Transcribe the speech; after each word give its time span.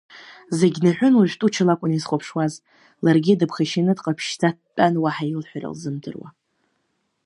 Зегьы 0.57 0.79
наҳәын 0.85 1.13
уажәы 1.15 1.37
Туча 1.39 1.63
лакәын 1.67 1.91
изхәаԥшуаз, 1.93 2.53
ларгьы 3.03 3.33
дыԥхашьаны 3.39 3.93
дҟаԥшьӡа 3.97 4.49
дтәан 4.65 4.95
уаҳа 5.03 5.25
илҳәара 5.33 5.73
лзымдыруа. 5.73 6.29